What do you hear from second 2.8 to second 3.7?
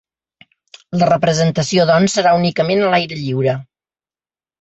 a l’aire lliure.